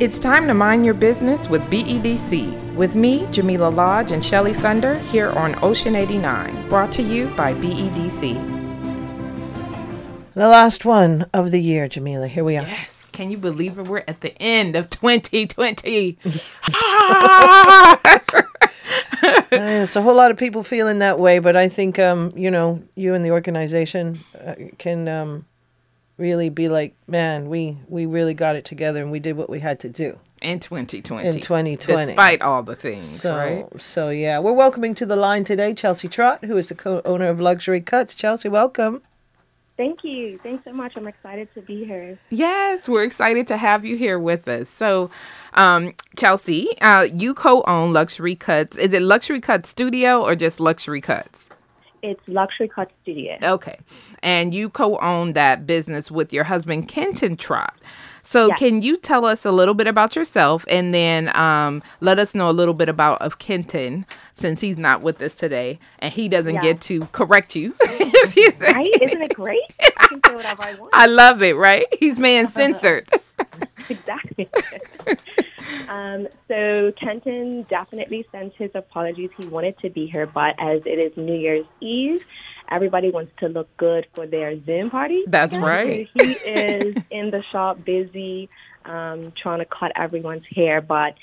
[0.00, 2.74] It's time to mind your business with BEDC.
[2.74, 7.52] With me, Jamillah Lodge, and Shelly Thunder here on Ocean 89, brought to you by
[7.52, 8.32] BEDC.
[10.32, 12.28] The last one of the year, Jamillah.
[12.28, 12.62] Here we are.
[12.62, 13.10] Yes.
[13.12, 13.82] Can you believe it?
[13.82, 16.16] We're at the end of 2020.
[19.50, 22.82] There's a whole lot of people feeling that way, but I think um, you know
[22.94, 25.44] you and the organization uh, can um,
[26.20, 29.58] really be like, man, we we really got it together and we did what we
[29.60, 31.26] had to do in 2020.
[31.26, 32.06] in 2020.
[32.06, 33.80] Despite all the things, So right?
[33.80, 37.40] so yeah, we're welcoming to the line today Chalsey Trott, who is the co-owner of
[37.40, 38.14] Luxury Cuts.
[38.14, 39.02] Chalsey, welcome.
[39.76, 40.38] Thank you.
[40.42, 40.92] Thanks so much.
[40.94, 42.18] I'm excited to be here.
[42.28, 44.68] Yes, we're excited to have you here with us.
[44.68, 45.10] So,
[45.54, 48.76] um, Chalsey, uh, you co-own Luxury Cuts.
[48.76, 51.48] Is it Luxury Cuts Studio or just Luxury Cuts?
[52.02, 53.36] It's Luxury Cut Studio.
[53.42, 53.78] Okay.
[54.22, 57.74] And you co own that business with your husband, Kenton Trott.
[58.22, 58.58] So, Yes.
[58.58, 62.50] can you tell us a little bit about yourself and then um, let us know
[62.50, 66.56] a little bit about of Kenton since he's not with us today and he doesn't
[66.56, 66.60] Yeah.
[66.60, 68.60] get to correct you if.
[68.60, 68.90] Right?
[69.02, 69.62] Isn't it great?
[69.96, 70.90] I can say whatever I want.
[70.92, 71.86] I love it, right?
[71.98, 73.08] He's man censored.
[73.88, 74.48] exactly.
[75.88, 79.30] Um, so Kenton definitely sends his apologies.
[79.36, 82.24] He wanted to be here, but as it is New Year's Eve,
[82.68, 85.24] everybody wants to look good for their Zoom party.
[85.26, 86.08] That's So right.
[86.14, 88.48] he is in the shop busy
[88.84, 91.14] um, trying to cut everyone's hair, but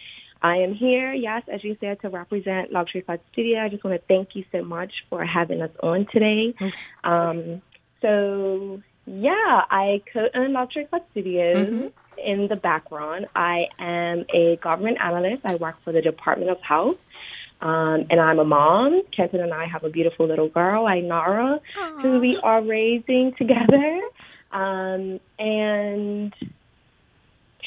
[0.41, 3.59] I am here, yes, as you said, to represent Luxury Cut Studio.
[3.59, 6.53] I just want to thank you so much for having us on today.
[7.03, 7.63] Um,
[8.03, 11.91] so, yeah, I co-own Luxury Cut Studios.
[12.23, 15.43] In the background, I am a government analyst.
[15.45, 16.97] I work for the Department of Health.
[17.61, 19.01] Um, and I'm a mom.
[19.11, 21.59] Kenton and I have a beautiful little girl, Ainara,
[22.01, 24.01] who we are raising together.
[24.51, 26.33] Um, and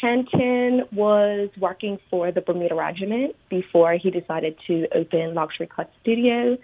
[0.01, 6.57] Kenton was working for the Bermuda Regiment before he decided to open Luxury Cut Studio.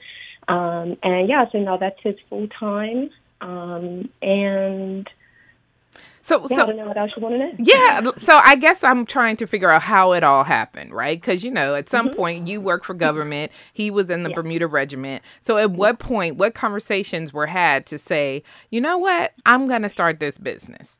[0.49, 3.11] Um, and yeah, so now that's his full time.
[3.41, 5.09] Um, and
[6.23, 7.53] So, yeah, I so don't know what else you want to know.
[7.59, 11.21] Yeah, so I guess I'm trying to figure out how it all happened, right?
[11.21, 12.17] Because you know, at some mm-hmm.
[12.17, 13.53] point you work for government.
[13.73, 14.35] He was in the Yeah.
[14.35, 15.23] Bermuda Regiment.
[15.41, 15.77] So, at mm-hmm.
[15.77, 20.39] what point, what conversations were had to say, you know what, I'm gonna start this
[20.39, 20.99] business?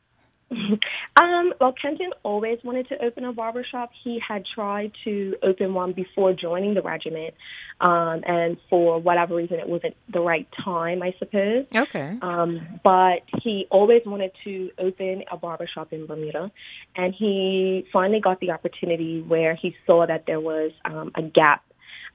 [1.19, 3.89] Um, well, Kenton always wanted to open a barbershop.
[4.03, 7.33] He had tried to open one before joining the regiment,
[7.81, 11.65] um, and for whatever reason, it wasn't the right time, I suppose.
[11.75, 12.19] Okay.
[12.21, 16.51] Um, but he always wanted to open a barbershop in Bermuda,
[16.95, 21.63] and he finally got the opportunity where he saw that there was um, a gap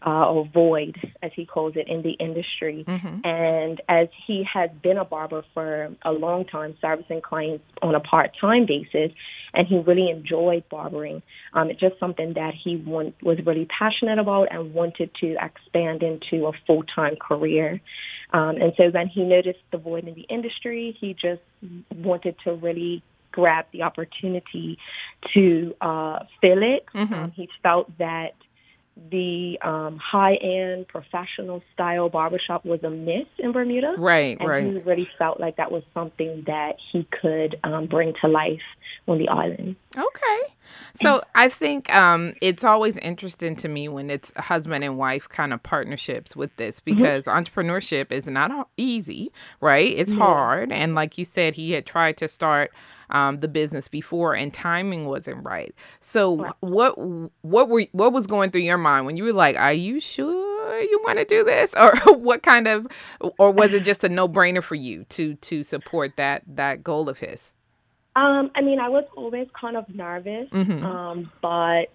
[0.05, 2.85] uh, or void, as he calls it, in the industry.
[3.25, 8.01] And as he has been a barber for a long time, servicing clients on a
[8.01, 9.13] part-time basis,
[9.55, 11.23] and he really enjoyed barbering.
[11.53, 16.03] Um, it's just something that he want, was really passionate about and wanted to expand
[16.03, 17.81] into a full-time career.
[18.33, 21.43] Um, and so when he noticed the void in the industry, he just
[21.95, 24.79] wanted to really grab the opportunity
[25.35, 26.87] to uh, fill it.
[27.15, 28.35] Um, he felt that
[29.11, 33.95] the um, high-end professional style barbershop was a miss in Bermuda.
[33.97, 34.65] Right, And right.
[34.65, 38.61] he really felt like that was something that he could um, bring to life
[39.09, 39.77] on the island.
[39.97, 40.55] Okay.
[41.01, 45.53] So I think um, it's always interesting to me when it's husband and wife kind
[45.53, 49.93] of partnerships with this because entrepreneurship is not easy, right?
[49.97, 50.73] It's hard.
[50.73, 52.73] And like you said, he had tried to start
[53.11, 55.75] um, the business before and timing wasn't right.
[56.01, 56.99] So what
[57.43, 60.81] what were what was going through your mind when you were like, are you sure
[60.81, 62.87] you want to do this or what kind of
[63.39, 67.19] or was it just a no-brainer for you to to support that that goal of
[67.19, 67.53] his?
[68.15, 70.85] Um, I mean, I was always kind of nervous, Mm-hmm.
[70.85, 71.87] um, but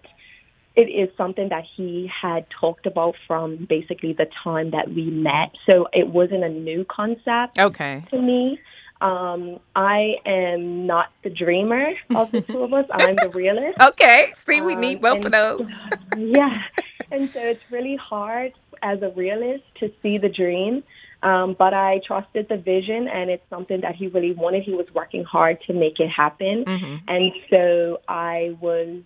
[0.76, 5.50] it is something that he had talked about from basically the time that we met.
[5.66, 8.04] So it wasn't a new concept Okay.
[8.10, 8.58] to me.
[9.00, 12.86] Um, I am not the dreamer of the two of us.
[12.92, 13.78] I'm the realist.
[13.90, 14.32] Okay.
[14.36, 15.70] See, we Um, need both of and- those.
[16.16, 16.62] yeah.
[17.10, 18.52] And so it's really hard
[18.82, 20.82] as a realist to see the dream.
[21.22, 24.62] Um, but I trusted the vision, and it's something that he really wanted.
[24.62, 26.64] He was working hard to make it happen.
[27.08, 29.02] And so I was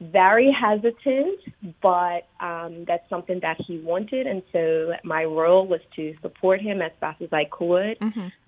[0.00, 1.38] very hesitant,
[1.80, 4.26] but um, that's something that he wanted.
[4.26, 7.96] And so my role was to support him as fast as I could.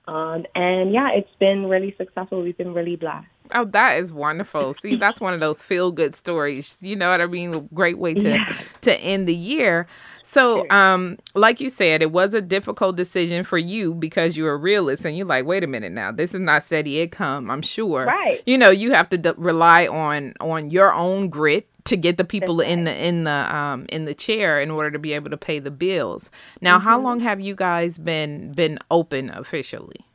[0.07, 2.43] Um, and yeah, it's been really successful.
[2.43, 3.27] We've been really blessed.
[3.55, 4.75] Oh, that is wonderful.
[4.75, 6.79] See, that's one of those feel good stories.
[6.81, 7.69] You know what I mean?
[7.75, 8.55] Great way to Yeah.
[8.83, 9.87] to end the year.
[10.23, 14.57] So, um, like you said, it was a difficult decision for you because you're a
[14.57, 17.51] realist and you're like, wait a minute now, this is not steady income.
[17.51, 18.07] I'm sure.
[18.07, 18.43] Right.
[18.47, 22.25] You know, you have to d- rely on on your own grit to get the
[22.25, 25.31] people That's in the in the um in the chair in order to be able
[25.31, 26.31] to pay the bills.
[26.61, 27.07] Now, how Mm-hmm.
[27.07, 30.07] long have you guys been been open officially?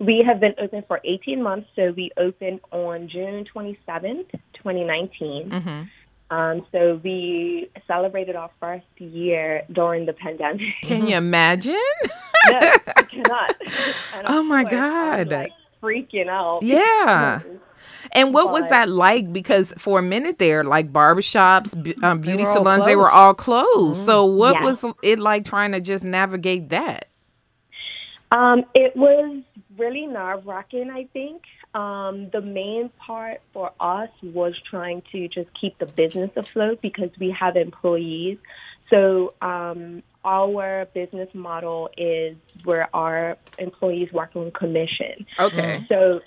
[0.00, 5.50] We have been open for 18 months, so we opened on June 27th, 2019.
[5.50, 5.82] Mm-hmm.
[6.36, 10.74] Um, so we celebrated our first year during the pandemic.
[10.82, 11.74] Can you imagine?
[12.46, 12.60] no,
[12.96, 13.56] I cannot.
[14.26, 15.28] Oh, my course, God.
[15.30, 15.52] like
[15.82, 16.62] freaking out.
[16.62, 17.40] Yeah.
[18.12, 19.32] And what was that like?
[19.32, 23.34] Because for a minute there, like barbershops, bu- um, beauty all salons, they were all
[23.34, 24.04] closed.
[24.04, 24.82] So what Yes.
[24.82, 27.08] was it like trying to just navigate that?
[28.30, 29.42] Um, it was
[29.76, 31.42] really nerve wracking, I think.
[31.74, 37.10] Um, the main part for us was trying to just keep the business afloat because
[37.18, 38.38] we have employees.
[38.90, 45.26] So um, our business model is where our employees work on commission.
[45.38, 45.84] Okay.
[45.88, 46.20] So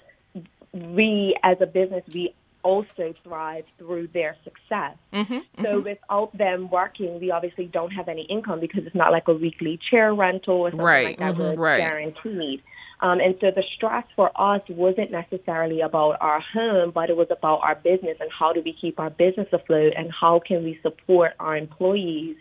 [0.73, 2.33] we, as a business, we
[2.63, 4.95] also thrive through their success.
[5.13, 5.63] Mm-hmm.
[5.63, 9.33] So without them working, we obviously don't have any income because it's not like a
[9.33, 11.77] weekly chair rental or something Right, like that mhm, right.
[11.77, 12.61] guaranteed.
[13.01, 17.27] Um, and so the stress for us wasn't necessarily about our home, but it was
[17.31, 20.79] about our business and how do we keep our business afloat and how can we
[20.83, 22.37] support our employees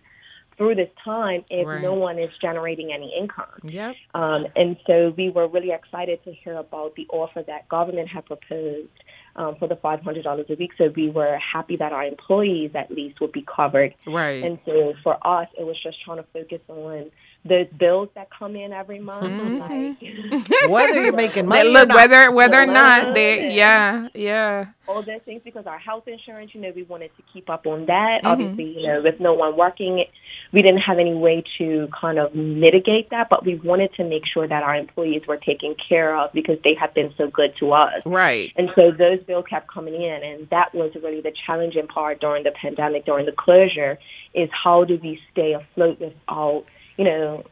[0.61, 1.81] through this time if Right.
[1.81, 3.47] no one is generating any income.
[3.63, 3.97] Yep.
[4.13, 8.27] Um, and so we were really excited to hear about the offer that government had
[8.27, 8.91] proposed
[9.37, 10.73] um, for the $500 a week.
[10.77, 13.95] So we were happy that our employees at least would be covered.
[14.07, 14.45] Right.
[14.45, 17.11] And so for us, it was just trying to focus on
[17.45, 19.25] those bills that come in every month.
[19.25, 19.59] Mm-hmm.
[19.59, 21.97] Like, Whether you're making That money or look not.
[21.97, 26.61] whether whether or not they yeah yeah all those things because our health insurance, you
[26.61, 28.23] know, we wanted to keep up on that.
[28.25, 28.27] Mhm.
[28.31, 30.05] Obviously, you know, with no one working,
[30.53, 34.23] we didn't have any way to kind of mitigate that, but we wanted to make
[34.27, 37.73] sure that our employees were taken care of because they have been so good to
[37.73, 38.03] us.
[38.05, 42.21] right And so those bills kept coming in, and that was really the challenging part
[42.21, 43.97] during the pandemic, during the closure,
[44.35, 46.65] is how do we stay afloat without,
[46.97, 47.45] you know,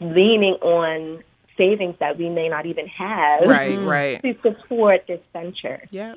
[0.00, 1.22] leaning on
[1.56, 3.84] savings that we may not even have right mm-hmm.
[3.84, 4.22] right.
[4.22, 5.82] to support this venture.
[5.90, 6.14] yeah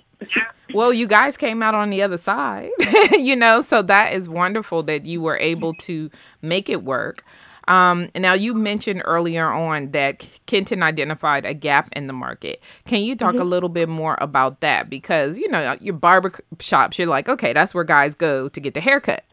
[0.74, 2.70] well you guys came out on the other side
[3.14, 6.12] you know so that is wonderful that you were able to
[6.44, 7.26] make it work
[7.72, 12.62] um, now you mentioned earlier on that Kenton identified a gap in the market.
[12.86, 14.90] Can you talk a little bit more about that?
[14.90, 18.74] Because you know your barber shops, you're like, okay, that's where guys go to get
[18.74, 19.24] the haircut.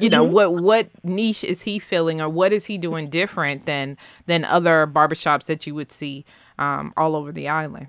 [0.00, 3.96] You know what what niche is he filling, or what is he doing different than
[4.26, 6.26] than other barbershops that you would see
[6.58, 7.86] um, all over the island?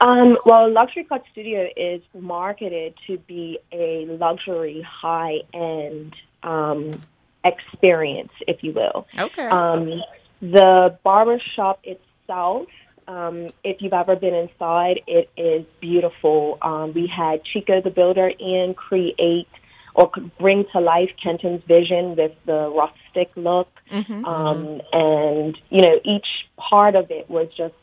[0.00, 6.90] Um, well, Luxury Cut Studio is marketed to be a luxury, high end um,
[7.44, 9.06] experience, if you will.
[9.18, 9.46] Okay.
[9.46, 10.02] Um,
[10.40, 12.66] the barber shop itself,
[13.06, 16.58] um, if you've ever been inside, it is beautiful.
[16.62, 19.48] Um, we had Chico the Builder in create
[19.94, 20.10] or
[20.40, 23.68] bring to life Kenton's vision with the rustic look.
[23.90, 24.26] Mhm.
[24.26, 26.26] Um, and, you know, each
[26.56, 27.74] part of it was just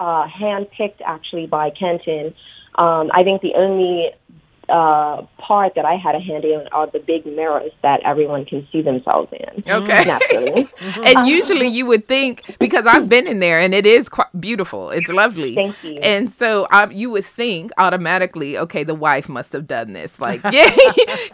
[0.00, 2.34] uh, handpicked actually by Kenton.
[2.74, 4.10] Um, I think the only
[4.68, 8.66] uh, part that I had a hand in are the big mirrors that everyone can
[8.70, 9.64] see themselves in.
[9.68, 10.68] Okay.
[11.04, 14.90] And usually you would think because I've been in there and it is quite beautiful.
[14.90, 15.54] It's lovely.
[15.54, 15.98] Thank you.
[16.02, 20.20] And so I, you would think automatically, okay, the wife must have done this.
[20.20, 20.68] Like, yeah,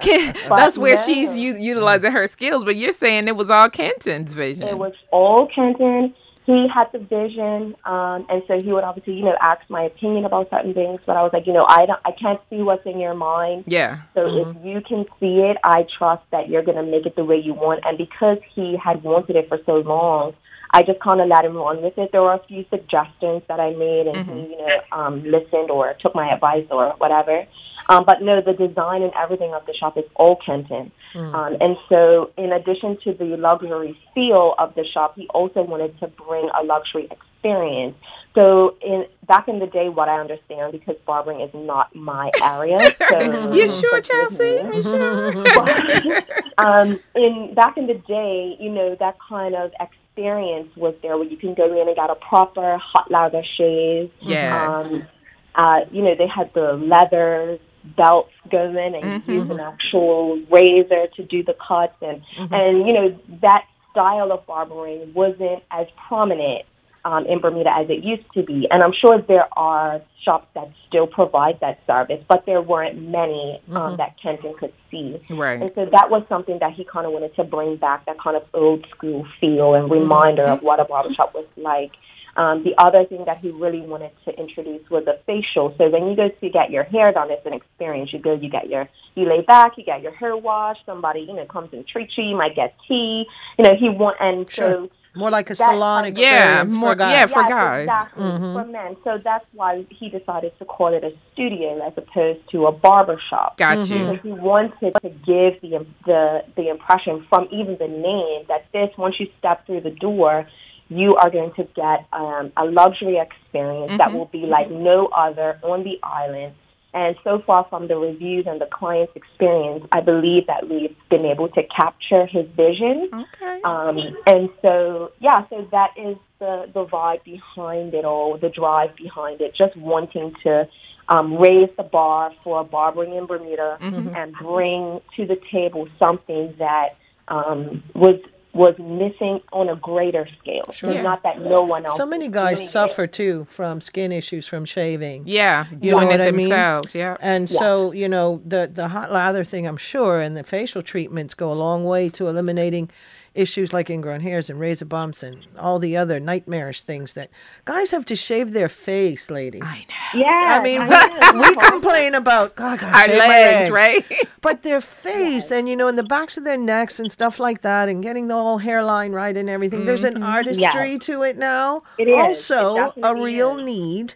[0.48, 1.02] that's where no.
[1.02, 2.64] she's u- utilizing her skills.
[2.64, 4.68] But you're saying it was all Kenton's vision.
[4.68, 6.14] It was all Kenton.
[6.46, 10.26] He had the vision, um, and so he would obviously, you know, ask my opinion
[10.26, 11.00] about certain things.
[11.06, 13.64] But I was like, you know, I don't, I can't see what's in your mind.
[13.66, 14.02] yeah.
[14.14, 17.24] So if you can see it, I trust that you're going to make it the
[17.24, 17.80] way you want.
[17.84, 20.34] And because he had wanted it for so long,
[20.74, 22.10] I just kind of let him run with it.
[22.12, 25.94] There were a few suggestions that I made, and he, you know, um, listened or
[26.00, 27.46] took my advice or whatever.
[27.88, 30.90] Um, but no, the design and everything of the shop is all Kenton.
[31.14, 35.98] Um, and so, in addition to the luxury feel of the shop, he also wanted
[36.00, 37.94] to bring a luxury experience.
[38.34, 42.78] So, in back in the day, what I understand because barbering is not my area.
[43.08, 44.74] So You sure, Chalsey?
[44.74, 46.18] You sure?
[46.58, 51.28] um, in back in the day, you know, that kind of experience was there where
[51.28, 54.10] you can go in and get a proper hot lather shave.
[54.20, 54.52] Yes.
[54.52, 55.06] Um,
[55.54, 57.58] uh, you know, they had the leather
[57.96, 59.28] belts going and Mhm.
[59.28, 64.44] use an actual razor to do the cuts and and you know that style of
[64.46, 66.64] barbering wasn't as prominent
[67.04, 68.66] um, in Bermuda as it used to be.
[68.70, 73.60] And I'm sure there are shops that still provide that service, but there weren't many
[73.68, 73.96] um, Mm-hmm.
[73.96, 75.20] that Kenton could see.
[75.28, 75.60] Right.
[75.60, 78.36] And so that was something that he kind of wanted to bring back, that kind
[78.38, 81.92] of old school feel and reminder of what a barbershop was like.
[82.36, 85.74] Um, the other thing that he really wanted to introduce was a facial.
[85.78, 88.12] So when you go to get your hair done, it's an experience.
[88.12, 90.80] You go, you get your, you lay back, you get your hair washed.
[90.86, 92.24] Somebody, you know, comes and treats you.
[92.24, 93.24] You might get tea.
[93.58, 94.70] You know, he want, and Sure.
[94.72, 97.12] so More like a That salon kind of- Yeah, experience more- for guys.
[97.12, 97.82] yeah, for Yes, guys.
[97.84, 98.52] exactly Mhm.
[98.52, 98.96] for men.
[99.04, 103.20] So that's why he decided to call it a studio as opposed to a barber
[103.30, 103.56] shop.
[103.56, 103.94] Got Mm-hmm.
[103.96, 104.10] you.
[104.10, 108.90] Because he wanted to give the the the impression from even the name that this
[108.98, 110.48] once you step through the door,
[110.88, 115.58] you are going to get um, a luxury experience that will be like no other
[115.62, 116.54] on the island.
[116.92, 121.24] And so far from the reviews and the client's experience, I believe that we've been
[121.24, 123.10] able to capture his vision.
[123.12, 123.60] Okay.
[123.64, 123.98] Um,
[124.28, 129.40] and so, yeah, so that is the, the vibe behind it all, the drive behind
[129.40, 130.68] it, just wanting to
[131.08, 136.90] um, raise the bar for barbering in Bermuda and bring to the table something that
[137.26, 138.20] um, was
[138.54, 140.70] was missing on a greater scale.
[140.72, 141.02] So Yeah.
[141.02, 141.96] not that no one else.
[141.96, 142.70] So many guys doing it.
[142.70, 145.24] suffer too from skin issues from shaving.
[145.26, 146.48] yeah, You know what it I mean?
[146.94, 147.16] Yeah.
[147.20, 147.58] And Yeah.
[147.58, 151.50] so, you know, the the hot lather thing, I'm sure, and the facial treatments go
[151.52, 152.90] a long way to eliminating
[153.34, 157.30] issues like ingrown hairs and razor bumps and all the other nightmarish things that
[157.64, 159.62] guys have to shave their face, ladies.
[159.64, 160.20] I know.
[160.20, 160.44] Yeah.
[160.48, 164.28] I mean, we, we complain about God, God, Our legs, legs, right?
[164.40, 167.62] But their face and you know, in the backs of their necks and stuff like
[167.62, 169.84] that, and getting the whole hairline right and everything.
[169.84, 170.24] There's an mm-hmm.
[170.24, 171.82] artistry to it now.
[171.98, 172.14] It is.
[172.14, 173.64] It Also, a real is.
[173.64, 174.14] need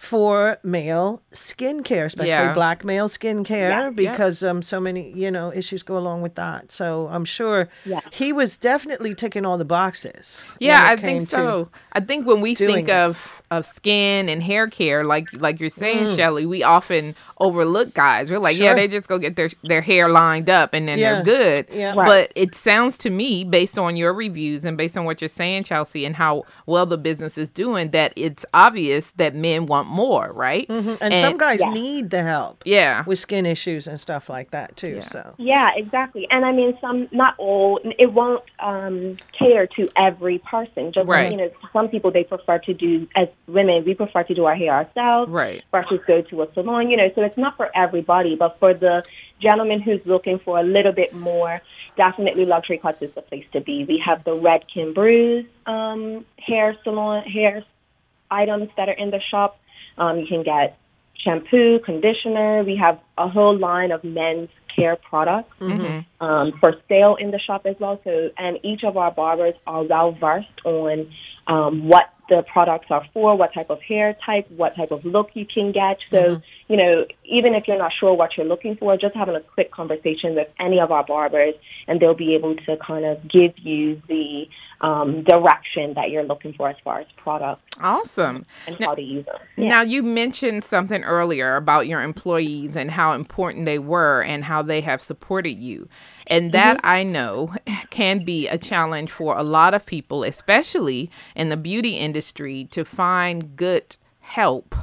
[0.00, 2.54] for male skincare, especially Yeah.
[2.54, 3.90] black male skincare, Yeah.
[3.90, 6.72] because um so many you know issues go along with that.
[6.72, 8.00] So I'm sure Yeah.
[8.10, 10.42] he was definitely ticking all the boxes.
[10.58, 11.68] Yeah, I think to- so.
[11.92, 13.26] I think when we doing think this.
[13.26, 16.16] of of skin and hair care, like like you're saying, Mm.
[16.16, 18.30] Shelly, we often overlook guys.
[18.30, 21.20] We're like, yeah, they just go get their their hair lined up and then Yeah.
[21.20, 21.66] they're good.
[21.76, 21.92] Yeah.
[21.94, 22.06] Right.
[22.06, 25.64] But it sounds to me, based on your reviews and based on what you're saying,
[25.64, 30.32] Chalsey, and how well the business is doing, that it's obvious that men want more,
[30.32, 30.66] right?
[30.68, 30.98] Mhm.
[31.00, 31.72] And, some guys Yeah.
[31.72, 34.96] need the help yeah, with skin issues and stuff like that too.
[34.96, 35.00] Yeah.
[35.00, 36.26] So Yeah, exactly.
[36.30, 40.92] And I mean, some, not all, it won't um, cater to every person.
[40.92, 41.30] Just, Right.
[41.30, 44.54] you know, some people, they prefer to do, as women, we prefer to do our
[44.54, 45.62] hair ourselves right.
[45.72, 48.36] versus go to a salon, you know, so it's not for everybody.
[48.36, 49.04] But for the
[49.40, 51.60] gentleman who's looking for a little bit more,
[51.96, 53.84] definitely Luxury Cuts is the place to be.
[53.84, 57.64] We have the Redken Brews um, hair salon, hair
[58.30, 59.58] items that are in the shop.
[60.00, 60.76] Um, you can get
[61.22, 62.64] shampoo, conditioner.
[62.64, 66.24] We have a whole line of men's care products Mm-hmm.
[66.24, 68.00] um, for sale in the shop as well.
[68.04, 71.12] So, and each of our barbers are well versed on
[71.46, 75.30] um, what the products are for, what type of hair type, what type of look
[75.34, 75.98] you can get.
[76.10, 76.40] So,
[76.70, 79.72] you know, even if you're not sure what you're looking for, just having a quick
[79.72, 81.54] conversation with any of our barbers,
[81.88, 84.44] and they'll be able to kind of give you the
[84.80, 88.46] um, direction that you're looking for as far as products Awesome.
[88.68, 89.34] and Now- how to use them.
[89.56, 89.68] Yeah.
[89.68, 94.62] Now, you mentioned something earlier about your employees and how important they were and how
[94.62, 95.88] they have supported you.
[96.28, 97.52] And that I know
[97.90, 102.84] can be a challenge for a lot of people, especially in the beauty industry, to
[102.84, 104.76] find good help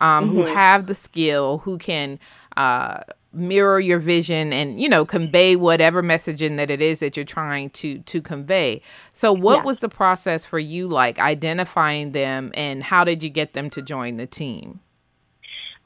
[0.00, 2.18] um, who have the skill, who can.
[2.56, 3.00] Uh,
[3.32, 7.70] mirror your vision and you know convey whatever messaging that it is that you're trying
[7.70, 8.80] to to convey
[9.12, 9.64] so what Yeah.
[9.64, 13.82] was the process for you like identifying them and how did you get them to
[13.82, 14.80] join the team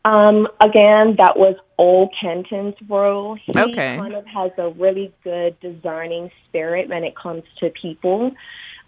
[0.04, 3.37] Um, again, that was all Kenton's role.
[3.47, 3.97] He Okay.
[3.97, 8.33] kind of has a really good discerning spirit when it comes to people.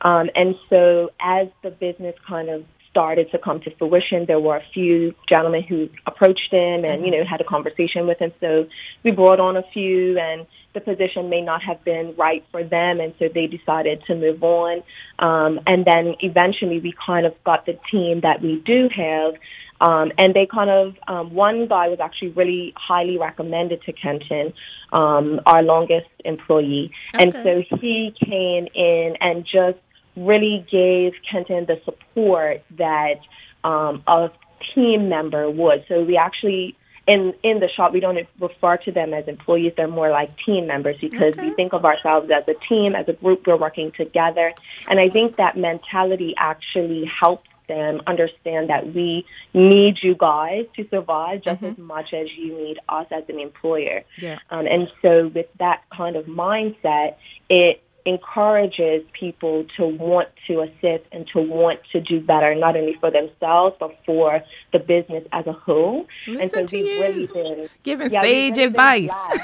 [0.00, 2.64] Um, and so as the business kind of
[2.94, 7.10] started to come to fruition, there were a few gentlemen who approached him and, you
[7.10, 8.30] know, had a conversation with him.
[8.40, 8.68] So
[9.02, 13.00] we brought on a few and the position may not have been right for them
[13.00, 14.84] and so they decided to move on.
[15.18, 19.34] Um, and then eventually we kind of got the team that we do have
[19.80, 24.52] um, and they kind of, um, one guy was actually really highly recommended to Kenton,
[24.92, 26.92] um, our longest employee.
[27.12, 29.78] And so he came in and just
[30.16, 33.21] really gave Kenton the support that
[33.62, 34.30] um, a
[34.75, 35.85] team member would.
[35.88, 39.73] So we actually, in, in the shop, we don't refer to them as employees.
[39.76, 43.12] They're more like team members because we think of ourselves as a team, as a
[43.12, 43.47] group.
[43.47, 44.52] We're working together.
[44.88, 50.87] And I think that mentality actually helps them understand that we need you guys to
[50.88, 54.02] survive just as much as you need us as an employer.
[54.18, 54.38] Yeah.
[54.50, 57.16] Um, and so with that kind of mindset,
[57.49, 62.94] it encourages people to want to assist and to want to do better, not only
[63.00, 64.42] for themselves but for
[64.73, 66.06] the business as a whole.
[66.26, 67.00] Listen and so to we've you.
[67.00, 69.11] really been Giving yeah, sage really been advice.
[69.11, 69.40] blessed.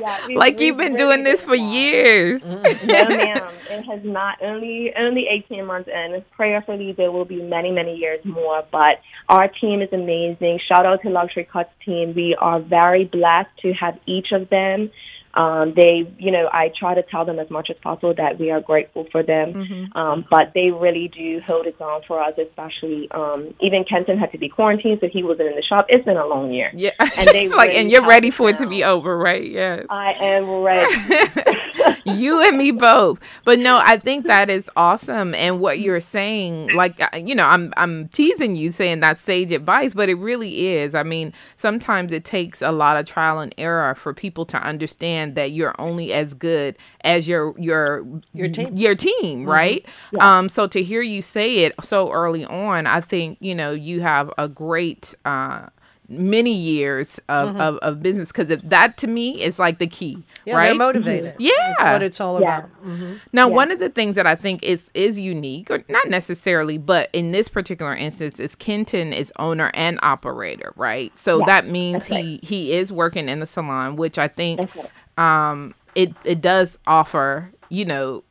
[0.00, 1.62] Yeah, like you've been really doing this for blessed.
[1.62, 2.42] years.
[2.42, 2.86] Mm-hmm.
[2.86, 3.52] no, ma'am.
[3.70, 6.24] It has not only only 18 months in.
[6.36, 8.64] Prayerfully, there will be many, many years more.
[8.70, 10.60] But our team is amazing.
[10.68, 12.14] Shout out to Luxury Cuts team.
[12.14, 14.90] We are very blessed to have each of them.
[15.34, 18.50] Um, they, you know, I try to tell them as much as possible that we
[18.50, 19.54] are grateful for them.
[19.54, 19.96] Mm-hmm.
[19.96, 24.32] Um, but they really do hold it down for us, especially um, even Kenton had
[24.32, 25.86] to be quarantined, so he wasn't in the shop.
[25.88, 26.70] It's been a long year.
[26.74, 29.48] Yeah, And they like, really and you're ready for it to be over, right?
[29.48, 29.86] Yes.
[29.88, 32.00] I am ready.
[32.04, 33.18] you and me both.
[33.44, 35.34] But no, I think that is awesome.
[35.34, 39.52] And what you're saying, like uh, you know, I'm I'm teasing you saying that sage
[39.52, 40.94] advice, but it really is.
[40.94, 45.21] I mean, sometimes it takes a lot of trial and error for people to understand
[45.30, 48.70] that you're only as good as your your Your team.
[48.74, 49.84] your team, right?
[50.18, 54.00] Um, so to hear you say it so early on, I think you know you
[54.00, 55.14] have a great.
[55.24, 55.66] Uh,
[56.12, 60.22] many years of, of, of business because if that to me is like the key
[60.44, 61.34] Yeah, right they're motivated.
[61.38, 61.50] Yeah.
[61.78, 62.58] That's what it's all Yeah.
[62.58, 62.70] about.
[62.82, 63.54] hmm now, Yeah.
[63.54, 67.32] one of the things that I think is is unique, or not necessarily, but in
[67.32, 71.16] this particular instance, is Kenton is owner and operator, right?
[71.16, 72.24] So Yeah, that means that's right.
[72.24, 75.48] he he is working in the salon, which I think right.
[75.50, 78.22] um it it does offer, you know.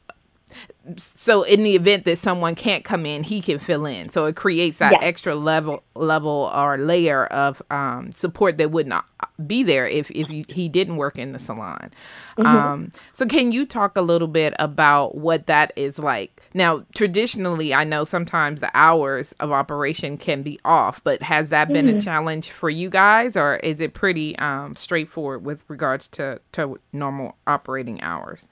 [0.97, 4.09] So in the event that someone can't come in, he can fill in.
[4.09, 9.05] So it creates that extra level level or layer of um, support that would not
[9.45, 11.91] be there if if you, he didn't work in the salon.
[12.38, 16.41] Um, so can you talk a little bit about what that is like?
[16.55, 21.67] Now, traditionally, I know sometimes the hours of operation can be off, but has that
[21.67, 26.41] been a challenge for you guys, or is it pretty um, straightforward with regards to
[26.53, 28.47] to normal operating hours?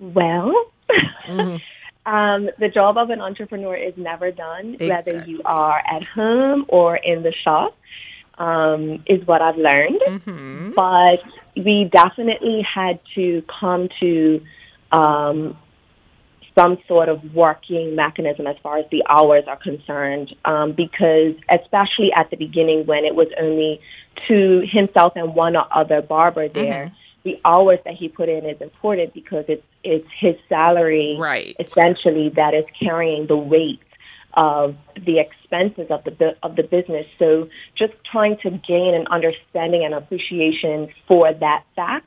[0.00, 0.72] Well,
[1.28, 1.56] Mm-hmm.
[2.12, 6.96] um, the job of an entrepreneur is never done, whether you are at home or
[6.96, 7.76] in the shop,
[8.38, 10.00] um, is what I've learned.
[10.06, 10.72] Mm-hmm.
[10.72, 11.22] But
[11.56, 14.42] we definitely had to come to
[14.90, 15.56] um,
[16.54, 22.12] some sort of working mechanism as far as the hours are concerned, um, because especially
[22.14, 23.80] at the beginning when it was only
[24.28, 26.92] to himself and one or other barber there,
[27.24, 31.56] the hours that he put in is important because it's it's his salary Right.
[31.58, 33.80] essentially that is carrying the weight
[34.34, 37.06] of the expenses of the of the business.
[37.18, 42.06] So just trying to gain an understanding and appreciation for that fact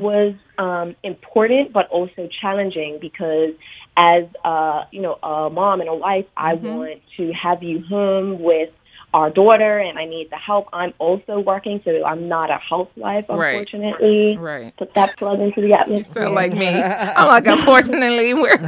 [0.00, 3.50] was um, important, but also challenging because
[3.96, 8.42] as uh, you know a mom and a wife, I want to have you home
[8.42, 8.70] with
[9.12, 10.68] our daughter, and I need the help.
[10.72, 14.36] I'm also working, so I'm not a housewife, unfortunately.
[14.38, 14.62] Right.
[14.62, 14.76] right.
[14.76, 16.24] Put that plug into the You atmosphere.
[16.24, 16.68] sound like me.
[16.68, 18.58] I'm like, unfortunately, we're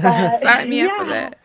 [0.40, 1.38] sign me up for that.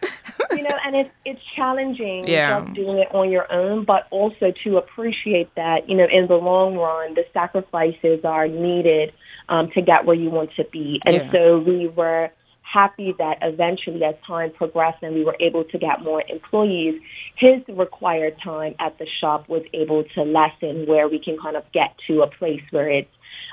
[0.51, 2.61] you know, and it's it's challenging Yeah.
[2.61, 6.35] just doing it on your own, but also to appreciate that, you know, in the
[6.35, 9.13] long run, the sacrifices are needed
[9.49, 11.01] um, to get where you want to be.
[11.05, 11.31] And Yeah.
[11.31, 12.29] so we were
[12.71, 17.01] happy that eventually, as time progressed and we were able to get more employees,
[17.37, 21.63] his required time at the shop was able to lessen where we can kind of
[21.73, 23.09] get to a place where it's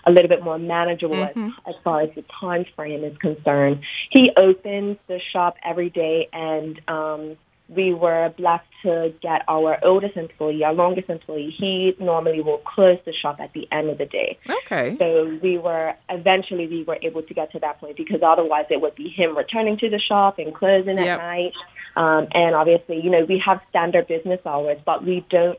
[0.07, 3.81] a little bit more manageable as, as far as the time frame is concerned.
[4.11, 7.37] He opens the shop every day, and um,
[7.69, 11.55] we were blessed to get our oldest employee, our longest employee.
[11.59, 14.39] He normally will close the shop at the end of the day.
[14.65, 14.97] Okay.
[14.99, 18.81] So we were eventually we were able to get to that point because otherwise it
[18.83, 21.19] would be him returning to the shop and closing Yep.
[21.21, 21.53] at night.
[21.97, 25.59] Um, and obviously, you know, we have standard business hours, but we don't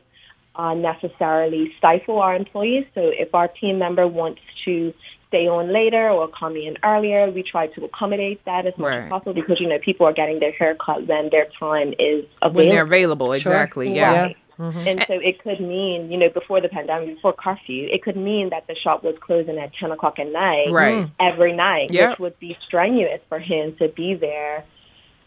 [0.54, 2.86] uh, necessarily stifle our employees.
[2.94, 4.92] So if our team member wants to
[5.36, 9.02] stay on later or come in earlier, we try to accommodate that as much Right.
[9.04, 12.24] as possible because you know people are getting their hair cut when their time is
[12.42, 12.70] When available.
[12.70, 13.94] they're available, exactly.
[13.94, 14.22] Yeah.
[14.22, 14.36] Right.
[14.58, 14.88] Mm-hmm.
[14.88, 18.48] And so it could mean, you know, before the pandemic, before curfew, it could mean
[18.50, 21.04] that the shop was closing at 10 o'clock at night Right.
[21.04, 21.10] Mm.
[21.20, 22.10] every night, Yep.
[22.12, 24.64] which would be strenuous for him to be there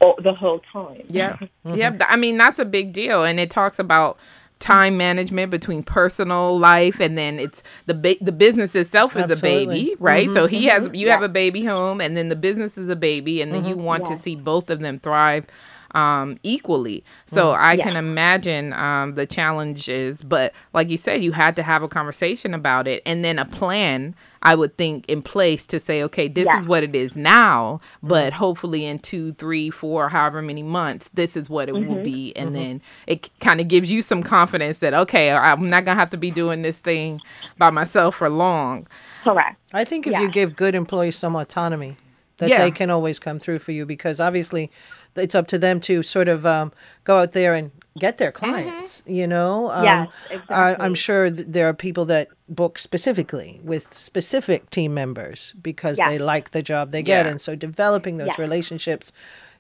[0.02, 1.04] all, the whole time.
[1.10, 1.38] Yeah.
[1.64, 1.92] Yeah.
[1.92, 3.24] th- I mean, that's a big deal.
[3.24, 4.18] And it talks about
[4.60, 9.42] time management between personal life and then it's the ba- the business itself is a
[9.42, 10.30] baby right?
[10.30, 10.96] So he mm-hmm, has mm-hmm.
[10.96, 13.78] you have a baby home and then the business is a baby and then you
[13.78, 15.48] want to mm-hmm, see both of them thrive
[15.96, 17.84] um equally so mm, i Yeah.
[17.84, 22.54] can imagine um the challenges but like you said you had to have a conversation
[22.54, 26.46] about it and then a plan i would think in place to say okay this
[26.46, 26.60] Yeah.
[26.60, 28.40] is what it is now but mm-hmm.
[28.40, 32.04] hopefully in two three four however many months this is what it will mm-hmm.
[32.04, 32.56] be and mm-hmm.
[32.56, 36.10] then it kind of gives you some confidence that okay uh, i'm not gonna have
[36.12, 37.20] to be doing this thing
[37.58, 38.88] by myself for long
[39.24, 39.58] Correct.
[39.74, 40.22] I think if Yeah.
[40.22, 41.98] you give good employees some autonomy,
[42.38, 42.60] that Yeah.
[42.60, 44.72] they can always come through for you because obviously
[45.16, 46.72] it's up to them to sort of um,
[47.04, 49.04] go out there and get their clients.
[49.06, 50.86] You know, um, Yes, I, exactly.
[50.86, 56.10] I'm sure that there are people that book specifically with specific team members because Yes.
[56.10, 57.32] they like the job they get, Yeah.
[57.32, 58.40] and so developing those Yes.
[58.40, 59.12] relationships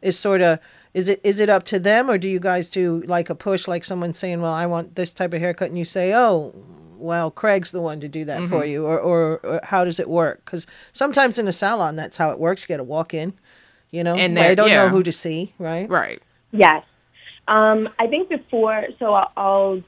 [0.02, 0.60] is sort of.
[0.96, 3.68] Is it is it up to them or do you guys do like a push
[3.68, 6.52] like someone saying well I want this type of haircut and you say oh
[6.98, 8.50] well Craig's the one to do that Mm-hmm.
[8.50, 12.18] for you or, or, or how does it work because sometimes in a salon that's
[12.18, 13.34] how it works you got to walk in
[13.92, 16.22] you know And they there- don't know who to see right Right.
[16.52, 16.84] Yes.
[17.48, 19.84] Um, I think before, so I'll, I'll,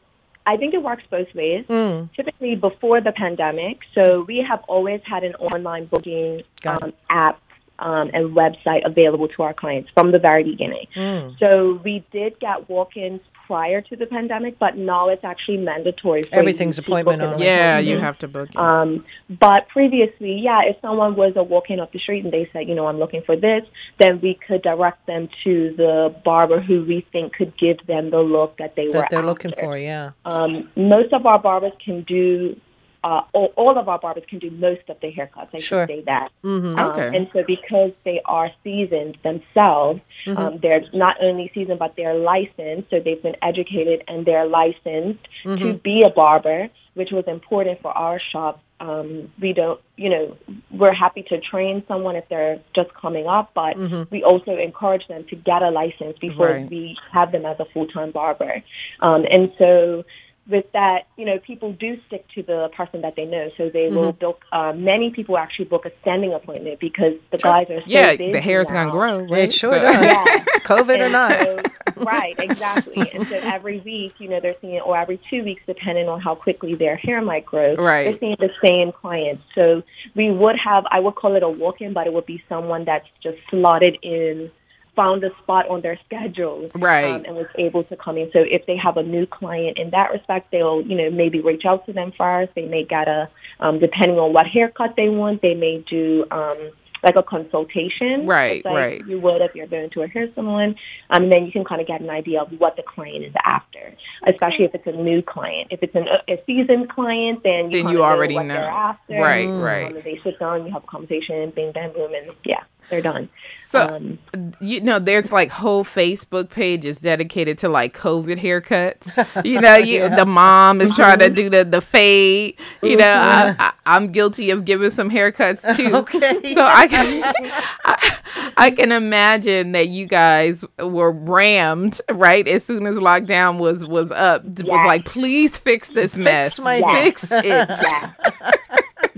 [0.48, 1.66] I think it works both ways.
[1.70, 2.10] Mm.
[2.16, 7.40] Typically before the pandemic, so we have always had an online booking um, app
[7.82, 10.88] um, and website available to our clients from the very beginning.
[10.96, 11.38] Mm.
[11.40, 16.24] So we did get walk-ins prior to the pandemic, but now it's actually mandatory.
[16.24, 17.44] For Everything's appointment only.
[17.46, 17.88] Yeah, appointment.
[17.88, 18.56] you have to book it.
[18.56, 22.70] Um, but previously, yeah, if someone was a walk-in off the street and they said,
[22.70, 23.64] you know, I'm looking for this,
[24.00, 28.20] then we could direct them to the barber who we think could give them the
[28.20, 32.04] look that they were that they're looking for yeah Um, most of our barbers can
[32.04, 32.56] do,
[33.04, 35.50] uh, all, all of our barbers can do most of the haircuts.
[35.54, 35.88] I Sure.
[35.88, 36.30] should say that.
[36.44, 36.78] mm-hmm.
[36.78, 37.16] Um, Okay.
[37.18, 40.38] and so because they are seasoned themselves, Mm-hmm.
[40.38, 42.90] um, they're not only seasoned, but they're licensed.
[42.92, 45.64] So they've been educated and they're licensed Mm-hmm.
[45.64, 48.62] to be a barber, which was important for our shop.
[48.80, 50.38] Um, we don't, you know,
[50.72, 54.04] we're happy to train someone if they're just coming up, but Mm-hmm.
[54.12, 56.70] we also encourage them to get a license before Right.
[56.70, 58.62] we have them as a full-time barber.
[59.00, 60.04] Um, and so
[60.50, 63.50] with that, you know, people do stick to the person that they know.
[63.58, 64.44] So they will book.
[64.52, 68.32] Uh, many people actually book a standing appointment because the guys are so yeah, busy
[68.32, 68.86] the hair's now.
[68.86, 69.20] gonna grow.
[69.20, 69.44] Right?
[69.44, 70.26] it sure So- does Yeah.
[70.62, 71.62] covid or not so-
[72.04, 73.10] right, exactly.
[73.14, 76.34] And so every week, you know, they're seeing, or every two weeks, depending on how
[76.36, 78.06] quickly their hair might grow, Right.
[78.06, 79.44] they're seeing the same clients.
[79.54, 79.84] So
[80.16, 83.08] we would have, I would call it a walk-in, but it would be someone that's
[83.22, 84.50] just slotted in,
[84.96, 87.06] found a spot on their schedule, Right.
[87.06, 88.30] um, and was able to come in.
[88.32, 91.66] So if they have a new client in that respect, they'll, you know, maybe reach
[91.66, 92.54] out to them first.
[92.56, 96.26] They may get a, um, depending on what haircut they want, they may do.
[96.32, 96.72] Um,
[97.04, 99.06] like a consultation, Right, like right.
[99.08, 100.76] You would if you're going to a hair salon,
[101.10, 103.34] um, and then you can kind of get an idea of what the client is
[103.44, 103.96] after,
[104.28, 105.70] especially if it's a new client.
[105.72, 108.54] If it's an, a seasoned client, then you, Then you already what know.
[108.54, 109.14] they're after.
[109.16, 109.96] Right, Um, right.
[109.96, 113.30] and they sit down, you have a conversation, bing, bang, boom, and yeah, they're done.
[113.68, 114.20] So um,
[114.60, 119.46] you know, there's like whole Facebook pages dedicated to like COVID haircuts.
[119.46, 121.36] You know, you the mom is trying to Mm-hmm.
[121.36, 122.58] do the the fade.
[122.82, 125.96] You know, I, I, I'm guilty of giving some haircuts too.
[126.02, 126.54] Okay.
[126.54, 127.24] So I can
[127.86, 128.18] I,
[128.58, 134.12] I can imagine that you guys were rammed right as soon as lockdown was was
[134.12, 134.44] up.
[134.44, 136.60] Was like, please fix this mess.
[136.60, 138.60] my hair." fix it.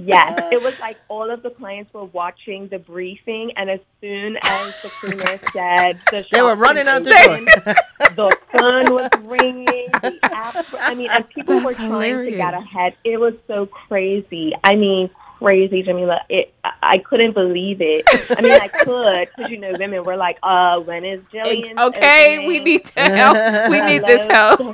[0.06, 0.40] Yes.
[0.52, 4.82] it was like all of the clients were watching the briefing, and as soon as
[4.82, 7.76] the cleaner said the They were running out the door.
[8.16, 9.88] the phone was ringing.
[10.02, 12.96] The app, I mean, and people were That's trying to get ahead.
[13.04, 14.54] It was so crazy.
[14.64, 16.20] I mean, crazy, Jamillah.
[16.30, 18.06] It, I- couldn't believe it.
[18.38, 22.46] I mean, I could because you know, women were like, "Uh, when is Jillian?" Okay,
[22.48, 23.70] we need to help.
[23.70, 24.74] We need this help.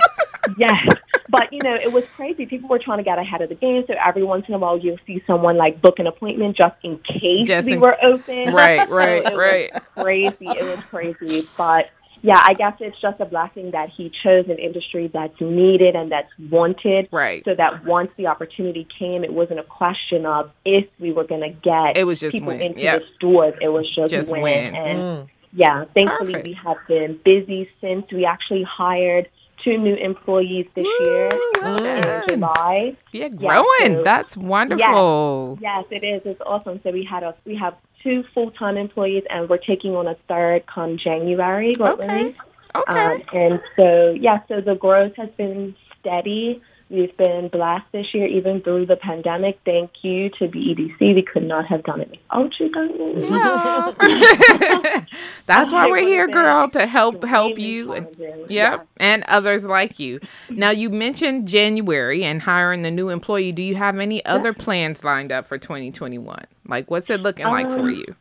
[0.58, 0.88] yes.
[1.30, 2.46] But you know, it was crazy.
[2.48, 4.78] People were trying to get ahead of the game, so every once in a while
[4.80, 8.52] you'll see someone like book an appointment just in case Just we in- were open.
[8.54, 9.72] Right, So right, it was right.
[9.96, 10.36] crazy.
[10.48, 11.48] It was crazy.
[11.58, 11.86] But
[12.22, 16.12] yeah, I guess it's just a blessing that he chose an industry that's needed and
[16.12, 17.08] that's wanted.
[17.12, 17.46] Right.
[17.46, 21.42] So that once the opportunity came, it wasn't a question of if we were going
[21.42, 22.60] to get It was just people when.
[22.62, 23.00] into Yep.
[23.02, 23.54] the stores.
[23.62, 24.42] It was just, Just when.
[24.42, 24.76] when.
[24.76, 25.30] And Mm.
[25.54, 26.48] yeah, thankfully Perfect.
[26.48, 29.30] we have been busy since we actually hired
[29.64, 31.30] two new employees this year
[31.62, 32.24] Woo, in.
[32.30, 32.96] July.
[33.12, 33.96] Yeah, growing.
[33.98, 35.58] so- That's wonderful.
[35.62, 36.22] Yes, it is.
[36.26, 36.80] It's awesome.
[36.84, 40.16] So we had a we have two full time employees, and we're taking on a
[40.28, 41.74] third come January.
[41.80, 42.36] Okay.
[42.76, 43.14] Okay.
[43.16, 46.62] Um, and so yeah, so the growth has been steady.
[46.90, 49.60] We've been blessed this year, even through the pandemic.
[49.64, 51.00] Thank you to BEDC.
[51.00, 53.30] We could not have done it without you guys.
[53.32, 55.06] Aw.
[55.46, 57.94] That's why we're here, girl, to help help you.
[57.94, 58.46] And, challenging.
[58.50, 60.20] yep, and others like you.
[60.50, 63.52] Now you mentioned January and hiring the new employee.
[63.52, 66.44] Do you have any other plans lined up for 2021?
[66.68, 68.16] Like, what's it looking like for Um, you?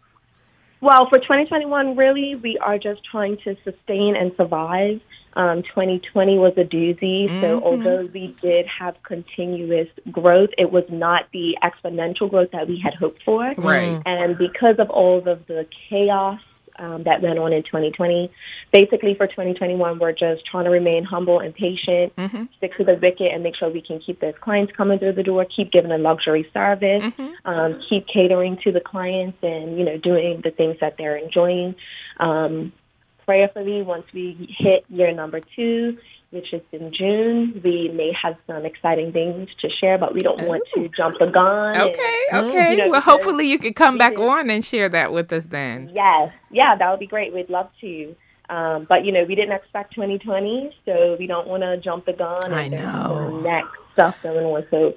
[0.81, 5.01] Well, for 2021, really, we are just trying to sustain and survive.
[5.39, 7.29] Um, 2020 was a doozy.
[7.41, 7.63] So, Mhm.
[7.63, 12.95] although we did have continuous growth, it was not the exponential growth that we had
[12.95, 13.55] hoped for.
[13.57, 14.03] Right.
[14.05, 16.41] And because of all of the chaos
[16.81, 18.31] um, that went on in 2020,
[18.73, 22.45] basically for 2021, we're just trying to remain humble and patient, Mm-hmm.
[22.57, 25.25] stick to the wicket, and make sure we can keep those clients coming through the
[25.25, 27.49] door, keep giving a luxury service, Mm-hmm.
[27.51, 31.75] um, keep catering to the clients, and you know doing the things that they're enjoying.
[32.21, 32.73] Um,
[33.39, 35.99] prayerfully, once we hit year number two,
[36.31, 40.41] which is in June, we may have some exciting things to share, but we don't
[40.47, 41.75] want to jump the gun.
[41.75, 42.71] and- Okay, okay.
[42.73, 45.45] You know, well, hopefully you can come back did- on and share that with us
[45.45, 45.91] then.
[45.95, 47.35] Yes, yeah, that would be great.
[47.35, 48.17] We'd love to.
[48.49, 52.15] Um, but you know, we didn't expect 2020, so we don't want to jump the
[52.15, 52.51] gun.
[52.51, 53.41] I know.
[53.45, 54.65] next stuff going on.
[54.71, 54.95] So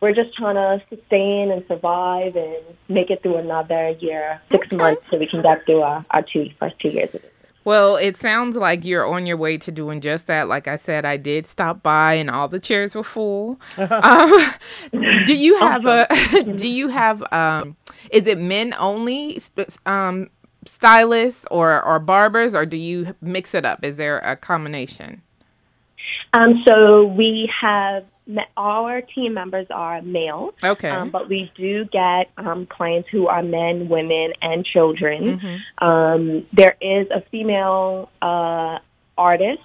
[0.00, 4.76] we're just trying to sustain and survive and make it through another year, six Okay.
[4.76, 7.28] months, so we can get through our, our two first two years of it.
[7.64, 10.48] Well, it sounds like you're on your way to doing just that.
[10.48, 13.60] Like I said, I did stop by and all the chairs were full.
[13.76, 14.54] um,
[15.26, 16.06] do you have a?
[16.56, 17.22] Do you have?
[17.32, 17.76] Um,
[18.10, 19.40] is it men only?
[19.86, 20.30] Um,
[20.66, 23.84] stylists or or barbers, or do you mix it up?
[23.84, 25.22] Is there a combination?
[26.32, 30.88] Um, so we have me- our team members are male, Okay.
[30.90, 35.38] um, but we do get um, clients who are men, women, and children.
[35.38, 35.84] Mm-hmm.
[35.86, 38.78] Um, there is a female uh,
[39.18, 39.60] artist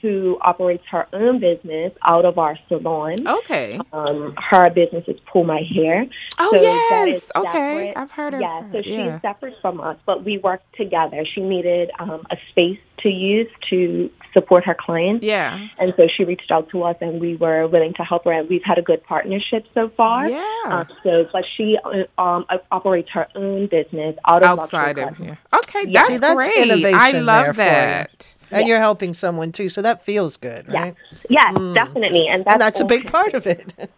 [0.00, 3.26] who operates her own business out of our salon.
[3.26, 3.80] okay.
[3.92, 6.06] Um, her business is Pull My Hair.
[6.38, 7.30] Oh so yes.
[7.34, 7.92] Okay.
[7.96, 8.70] I've heard of Yeah, her.
[8.74, 9.20] so she's yeah.
[9.20, 11.24] separate from us, but we work together.
[11.34, 15.24] She needed um, a space to use to support her clients.
[15.24, 15.66] Yeah.
[15.78, 18.32] And so she reached out to us, and we were willing to help her.
[18.32, 20.28] And we've had a good partnership so far.
[20.28, 20.44] Yeah.
[20.66, 21.76] Um, so, but she
[22.18, 25.18] um, operates her own business out of Outside of cosmetics.
[25.18, 25.38] here.
[25.54, 26.00] Okay, Yeah.
[26.02, 26.56] that's, See, that's great.
[26.70, 28.34] innovation I there love for that.
[28.50, 30.94] And you're helping someone too, so that feels good, right?
[31.28, 31.40] Yeah.
[31.52, 33.12] Yes, definitely, and that's, and that's a big Kent.
[33.12, 33.74] part of it.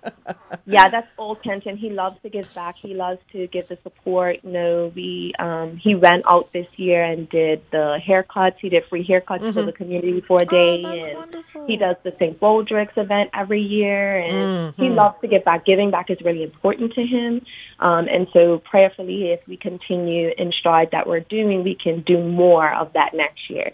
[0.67, 1.77] Yeah, that's all Kenton.
[1.77, 2.77] He loves to give back.
[2.81, 4.37] He loves to give the support.
[4.45, 8.55] You know, we um, he went out this year and did the haircuts.
[8.61, 10.87] He did free haircuts for the community for a day, Mm-hmm.
[10.87, 11.67] Oh, that's and wonderful.
[11.67, 12.39] he does the St.
[12.39, 14.95] Baldrick's event every year, and he Mhm.
[14.97, 15.65] loves to give back.
[15.65, 17.45] Giving back is really important to him,
[17.81, 22.23] um, and so prayerfully, if we continue in stride that we're doing, we can do
[22.23, 23.73] more of that next year.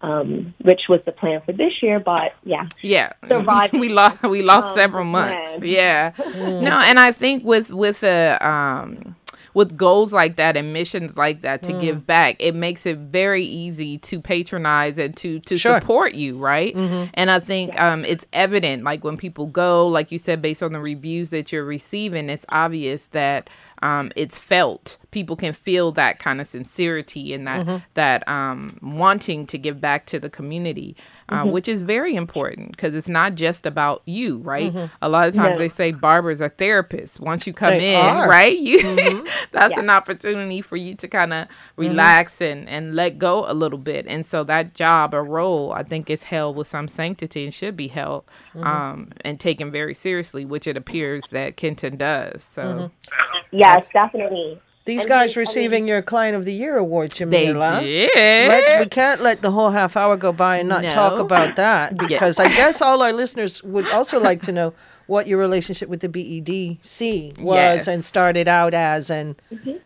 [0.00, 3.80] Um, which was the plan for this year, but yeah, Yeah, surviving.
[3.84, 5.56] we lost we lost Um, several months.
[5.60, 6.12] yeah.
[6.16, 9.16] Yeah, no, and I think with with a um
[9.58, 13.44] with goals like that and missions like that to give back, it makes it very
[13.44, 15.80] easy to patronize and to to Sure.
[15.80, 16.74] support you, right?
[17.14, 20.72] And I think um it's evident, like when people go, like you said, based on
[20.72, 23.50] the reviews that you're receiving, it's obvious that
[23.82, 24.98] um it's felt.
[25.10, 30.06] People can feel that kind of sincerity and that that um wanting to give back
[30.06, 30.96] to the community,
[31.30, 34.72] uh, which is very important because it's not just about you, right?
[35.02, 35.58] A lot of times No.
[35.58, 37.18] they say barbers are therapists.
[37.20, 38.28] Once you come They in, are.
[38.28, 39.80] right, you that's Yeah.
[39.80, 41.82] an opportunity for you to kind of mm-hmm.
[41.82, 44.06] relax and and let go a little bit.
[44.08, 47.76] And so that job or role, I think, is held with some sanctity and should
[47.76, 48.64] be held mm-hmm.
[48.64, 52.42] um, and taken very seriously, which it appears that Kenton does.
[52.42, 53.56] So mm-hmm.
[53.56, 54.60] yes, definitely.
[54.88, 57.30] These And guys he- I receiving your Client of the Year award, Jamillah.
[57.30, 57.80] they Jamillah.
[57.82, 58.48] did.
[58.48, 61.98] Let's, we can't let the whole half hour go by and not talk about that
[61.98, 64.72] because I guess all our listeners would also like to know
[65.08, 67.88] what your relationship with the BEDC was Yes.
[67.88, 69.34] and started out as, and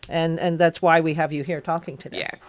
[0.09, 2.19] and and that's why we have you here talking today.
[2.31, 2.41] Yes.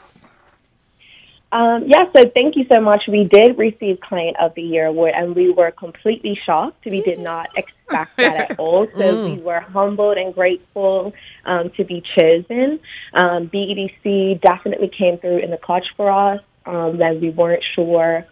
[1.52, 3.04] Um, yeah, so thank you so much.
[3.06, 6.84] We did receive Client of the Year award, and we were completely shocked.
[6.84, 8.88] We did not expect that at all.
[8.98, 11.12] So we were humbled and grateful
[11.44, 12.80] um, to be chosen.
[13.12, 16.40] Um, BEDC definitely came through in the clutch for us.
[16.66, 18.26] Um, that we weren't sure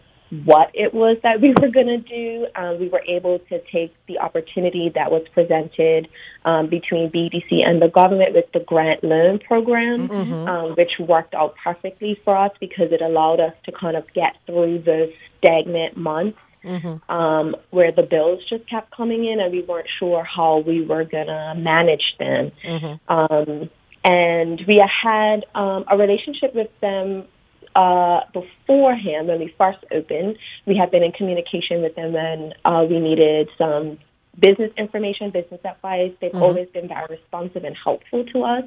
[0.44, 2.46] what it was that we were going to do.
[2.56, 6.08] Um, we were able to take the opportunity that was presented
[6.46, 10.10] um, between BDC and the government with the grant loan program,
[10.48, 14.36] um, which worked out perfectly for us because it allowed us to kind of get
[14.46, 16.38] through those stagnant months.
[17.08, 21.02] Um, where the bills just kept coming in and we weren't sure how we were
[21.02, 22.52] going to manage them.
[23.08, 23.68] Um,
[24.04, 27.24] and we had um, a relationship with them
[27.74, 30.36] uh, beforehand when we first opened.
[30.66, 33.98] We had been in communication with them and uh, we needed some
[34.38, 36.12] business information, business advice.
[36.20, 38.64] They've always been very responsive and helpful to us.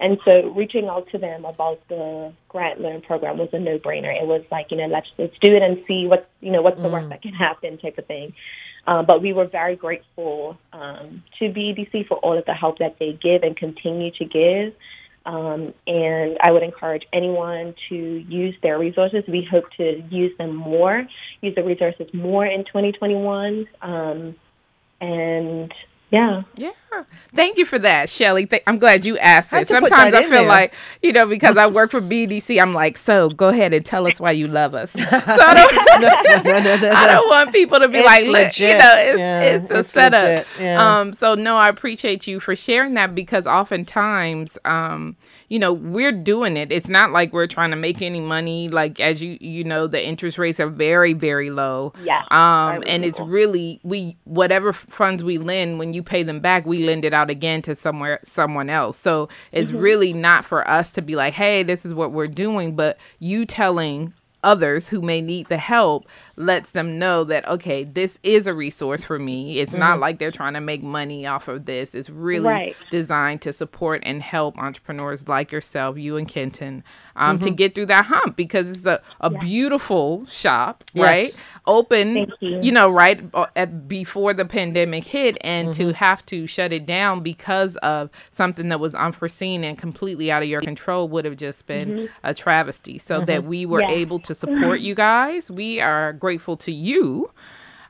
[0.00, 4.14] And so reaching out to them about the grant loan program was a no brainer.
[4.14, 6.80] It was like, you know, let's let's do it and see what you know, what's
[6.80, 8.34] the worst that can happen type of thing.
[8.86, 12.96] Um, but we were very grateful um, to BDC for all of the help that
[13.00, 14.74] they give and continue to give.
[15.26, 19.24] Um, and I would encourage anyone to use their resources.
[19.26, 21.06] We hope to use them more,
[21.42, 23.66] use the resources more in 2021.
[23.82, 24.36] Um,
[25.00, 25.72] and
[26.10, 26.70] yeah, Yeah,
[27.34, 28.46] Thank you for that, Shelly.
[28.46, 29.68] Th- I'm glad you asked it.
[29.68, 30.46] Sometimes that I feel there.
[30.48, 34.06] like, you know, because I work for BDC, I'm like, so go ahead and tell
[34.06, 34.92] us why you love us.
[34.92, 38.36] So I don't, no, no, no, I don't want people to be It's like, look,
[38.36, 38.78] you legit.
[38.78, 40.46] know, it's, Yeah, it's a it's setup.
[40.58, 40.98] Yeah.
[41.00, 45.16] Um, so no, I appreciate you for sharing that because oftentimes, um,
[45.48, 46.72] you know, we're doing it.
[46.72, 48.68] It's not like we're trying to make any money.
[48.68, 51.92] Like as you you know, the interest rates are very very low.
[52.02, 56.66] Yeah, Um, and it's really we whatever funds we lend when you pay them back,
[56.66, 58.96] we lend it out again to somewhere someone else.
[58.96, 59.80] So it's Mm-hmm.
[59.80, 63.46] really not for us to be like, hey, this is what we're doing, but you
[63.46, 64.12] telling
[64.44, 66.06] others who may need the help
[66.36, 70.30] lets them know that okay this is a resource for me it's not like they're
[70.30, 72.76] trying to make money off of this it's really Right.
[72.90, 76.84] designed to support and help entrepreneurs like yourself you and kenton
[77.16, 81.40] um, to get through that hump because it's a, a beautiful shop right Yes.
[81.66, 82.72] Open Thank you.
[82.72, 85.92] know right uh, at before the pandemic hit and to mm-hmm.
[85.92, 90.48] have to shut it down because of something that was unforeseen and completely out of
[90.48, 92.06] your control would have just been mm-hmm.
[92.24, 92.98] a travesty.
[92.98, 93.48] So that mm-hmm.
[93.48, 93.90] we were Yeah.
[93.90, 95.50] able to support you guys.
[95.50, 97.30] We are grateful to you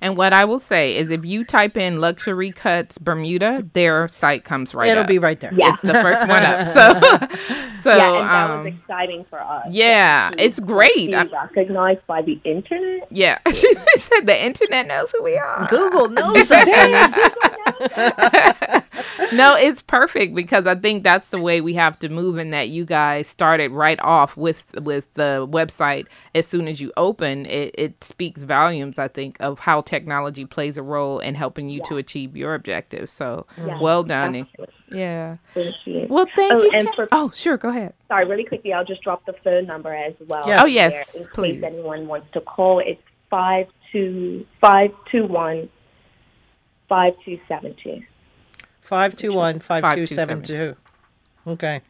[0.02, 4.44] And what I will say is, if you type in luxury cuts Bermuda, their site
[4.44, 4.92] comes right up.
[4.92, 5.08] It'll up.
[5.08, 5.54] be right there.
[5.54, 5.74] Yeah.
[5.74, 6.66] It's the first one up.
[6.76, 6.94] So,
[7.82, 9.68] so yeah, and that um, was exciting for us.
[9.72, 11.12] yeah, to- it's great.
[11.12, 13.08] To I- be recognized by the internet.
[13.12, 15.68] yeah, she said the internet knows who we are.
[15.70, 16.68] Google knows us.
[19.34, 22.38] no, it's perfect because I think that's the way we have to move.
[22.38, 26.92] In that you guys started right off with with the website as soon as you
[26.98, 27.74] open it.
[27.78, 31.98] It speaks volumes, I think, of how technology plays a role in helping you to
[31.98, 33.12] achieve your objectives.
[33.12, 34.36] So Yeah, well done.
[34.36, 34.74] absolutely.
[34.92, 35.38] Yeah.
[35.54, 36.08] Thank you.
[36.10, 36.72] Well, thank Oh, you.
[36.74, 37.58] and for- oh, sure.
[37.58, 37.94] Go ahead.
[38.08, 40.44] Sorry, really quickly, I'll just drop the phone number as well.
[40.48, 40.62] Yes.
[40.62, 41.62] Oh, yes, in please.
[41.62, 42.80] case anyone wants to call.
[42.80, 45.70] It's five two five two one
[46.88, 48.02] five two seven two.
[48.86, 50.76] 521 5272.
[51.48, 51.82] Okay.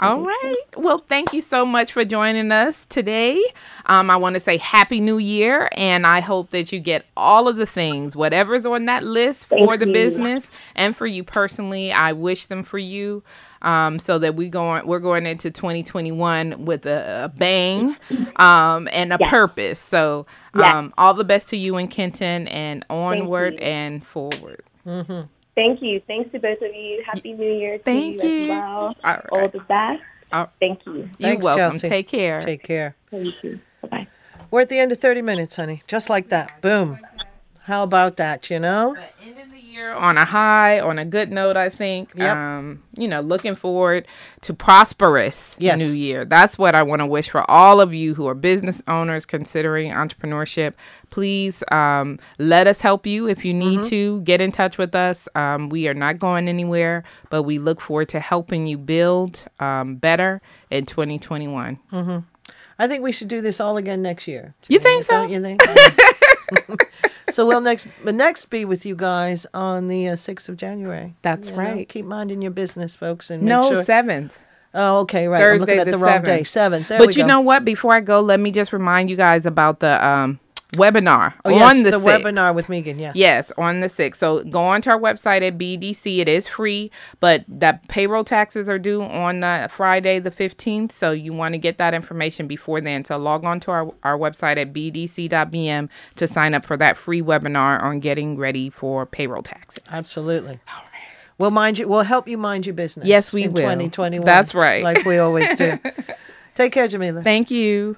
[0.00, 0.56] All right.
[0.76, 3.42] Well, thank you so much for joining us today.
[3.84, 7.48] Um, I want to say Happy New Year, and I hope that you get all
[7.48, 9.92] of the things, whatever's on that list for Thank the you.
[9.92, 11.92] business and for you personally.
[11.92, 13.22] I wish them for you,
[13.60, 17.94] um, so that we going we're going into 2021 with a, a bang,
[18.36, 19.30] um, and a Yes.
[19.30, 19.78] purpose.
[19.78, 20.72] So, Yes.
[20.74, 24.62] um, all the best to you and Kenton, and onward and forward.
[25.54, 26.00] Thank you.
[26.06, 27.02] Thanks to both of you.
[27.06, 28.42] Happy New Year to Thank you, you.
[28.44, 28.94] as well.
[29.04, 29.52] All All right.
[29.52, 30.02] the best.
[30.32, 30.92] All- Thank you.
[30.94, 31.78] You're Thanks, welcome.
[31.78, 31.88] Chalsey.
[31.88, 32.40] Take care.
[32.40, 32.96] Take care.
[33.10, 33.60] Thank you.
[33.82, 34.06] Bye bye.
[34.50, 35.82] We're at the end of 30 minutes, honey.
[35.86, 36.60] Just like that.
[36.60, 36.98] Boom.
[37.64, 38.96] How about that, you know?
[39.80, 42.12] But ending the year on a high, on a good note, I think.
[42.14, 42.36] Yep.
[42.36, 44.06] Um, you know, looking forward
[44.42, 45.78] to prosperous Yes.
[45.78, 46.24] new year.
[46.24, 49.92] That's what I want to wish for all of you who are business owners considering
[49.92, 50.74] entrepreneurship.
[51.10, 54.20] Please um, let us help you if you need to.
[54.22, 55.28] Get in touch with us.
[55.34, 59.96] Um, we are not going anywhere, but we look forward to helping you build um,
[59.96, 60.40] better
[60.70, 61.78] in 2021.
[62.78, 64.54] I think we should do this all again next year.
[64.68, 65.12] You think so?
[65.12, 65.60] Don't you think?
[67.30, 71.14] so we'll next next be with you guys on the uh, 6th of January.
[71.22, 71.88] That's You know, right.
[71.88, 73.30] keep minding your business, folks.
[73.30, 74.38] And make No, sure- seventh.
[74.72, 75.42] Oh, okay, right.
[75.42, 76.42] I'm looking at the the wrong day.
[76.42, 76.46] 7th.
[76.46, 76.88] Seventh.
[76.88, 77.64] But you know what?
[77.64, 80.38] Before I go, let me just remind you guys about the um,
[80.72, 82.22] webinar oh, yes, on the, the 6th.
[82.22, 82.98] webinar with Megan.
[82.98, 83.16] Yes.
[83.16, 84.16] Yes, on the 6th.
[84.16, 86.18] So go on to our website at BDC.
[86.18, 90.92] It is free, but that payroll taxes are due on uh, Friday the 15th.
[90.92, 93.04] So you want to get that information before then.
[93.04, 97.22] So log on to our, our website at bdc.bm to sign up for that free
[97.22, 99.82] webinar on getting ready for payroll taxes.
[99.90, 100.60] Absolutely.
[101.38, 101.88] We'll mind you.
[101.88, 103.06] We'll help you mind your business.
[103.06, 103.62] Yes, we in will.
[103.62, 104.26] 2021.
[104.26, 104.84] That's right.
[104.84, 105.78] Like we always do.
[106.54, 107.24] Take care, Jamillah.
[107.24, 107.96] Thank you.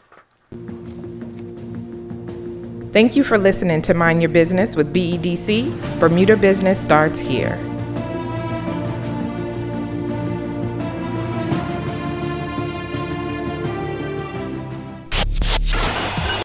[2.93, 5.99] Thank you for listening to Mind Your Business with BEDC.
[5.99, 7.72] Bermuda Business starts here.